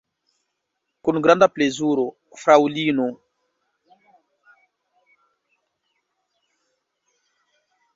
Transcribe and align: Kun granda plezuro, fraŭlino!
Kun 1.07 1.19
granda 1.27 1.47
plezuro, 1.57 2.05
fraŭlino! 2.45 3.07